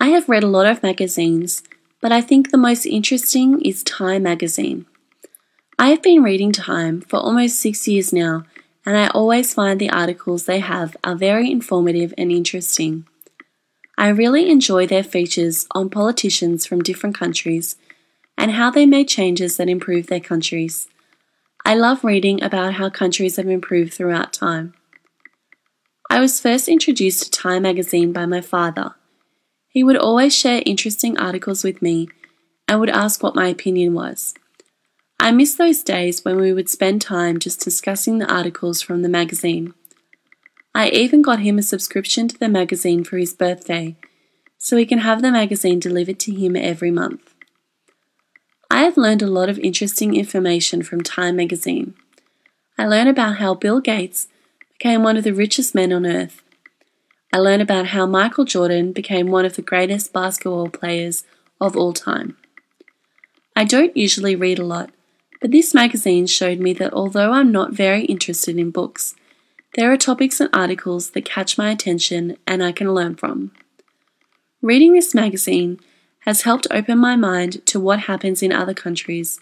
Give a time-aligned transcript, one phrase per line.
[0.00, 1.64] I have read a lot of magazines,
[2.00, 4.86] but I think the most interesting is Time magazine.
[5.76, 8.44] I have been reading Time for almost six years now,
[8.86, 13.06] and I always find the articles they have are very informative and interesting.
[13.96, 17.74] I really enjoy their features on politicians from different countries
[18.36, 20.86] and how they made changes that improve their countries.
[21.64, 24.74] I love reading about how countries have improved throughout time.
[26.08, 28.94] I was first introduced to Time magazine by my father.
[29.78, 32.08] He would always share interesting articles with me
[32.66, 34.34] and would ask what my opinion was.
[35.20, 39.08] I miss those days when we would spend time just discussing the articles from the
[39.08, 39.74] magazine.
[40.74, 43.94] I even got him a subscription to the magazine for his birthday,
[44.58, 47.32] so he can have the magazine delivered to him every month.
[48.68, 51.94] I have learned a lot of interesting information from Time magazine.
[52.76, 54.26] I learned about how Bill Gates
[54.72, 56.42] became one of the richest men on earth.
[57.32, 61.24] I learned about how Michael Jordan became one of the greatest basketball players
[61.60, 62.36] of all time.
[63.54, 64.90] I don't usually read a lot,
[65.40, 69.14] but this magazine showed me that although I'm not very interested in books,
[69.74, 73.52] there are topics and articles that catch my attention and I can learn from.
[74.62, 75.78] Reading this magazine
[76.20, 79.38] has helped open my mind to what happens in other countries,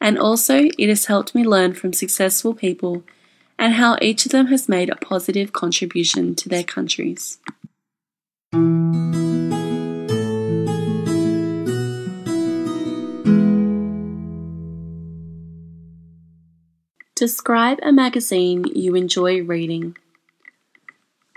[0.00, 3.04] and also it has helped me learn from successful people
[3.60, 7.38] and how each of them has made a positive contribution to their countries.
[17.14, 19.96] Describe a magazine you enjoy reading.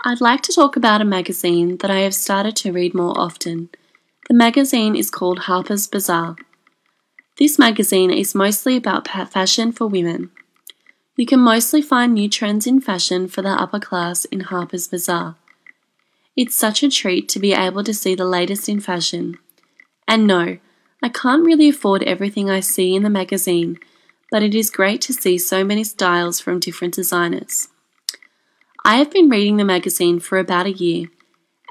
[0.04, 3.68] I'd like to talk about a magazine that I have started to read more often
[4.26, 6.36] the magazine is called Harper's Bazaar.
[7.38, 10.30] This magazine is mostly about fashion for women.
[11.16, 15.36] You can mostly find new trends in fashion for the upper class in Harper's Bazaar.
[16.36, 19.38] It's such a treat to be able to see the latest in fashion.
[20.08, 20.58] And no,
[21.02, 23.78] I can't really afford everything I see in the magazine,
[24.30, 27.68] but it is great to see so many styles from different designers.
[28.84, 31.06] I have been reading the magazine for about a year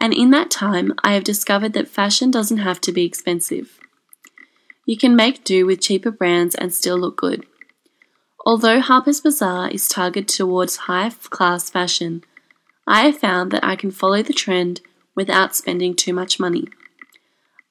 [0.04, 3.80] and in that time, I have discovered that fashion doesn't have to be expensive.
[4.86, 7.46] You can make do with cheaper brands and still look good.
[8.46, 12.24] Although Harper's Bazaar is targeted towards high class fashion,
[12.86, 14.82] I have found that I can follow the trend
[15.16, 16.68] without spending too much money.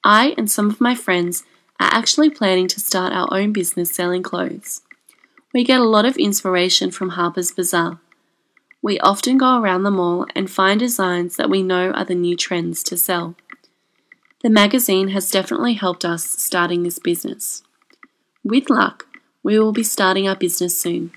[0.03, 1.43] I and some of my friends
[1.79, 4.81] are actually planning to start our own business selling clothes.
[5.53, 7.99] We get a lot of inspiration from Harper's Bazaar.
[8.81, 12.35] We often go around the mall and find designs that we know are the new
[12.35, 13.35] trends to sell.
[14.41, 17.63] The magazine has definitely helped us starting this business.
[18.43, 19.07] With luck,
[19.42, 21.10] we will be starting our business soon.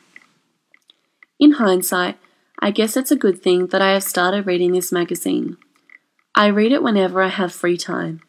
[1.40, 2.18] In hindsight,
[2.60, 5.58] I guess it's a good thing that I have started reading this magazine.
[6.36, 8.22] I read it whenever I have free time.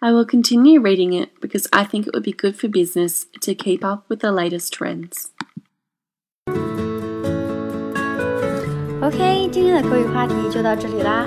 [0.00, 3.54] I will continue reading it because I think it would be good for business to
[3.54, 5.30] keep up with the latest trends.
[9.02, 11.26] OK，今天的口语话题就到这里啦。